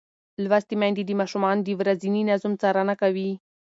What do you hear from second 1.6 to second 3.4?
د ورځني نظم څارنه کوي.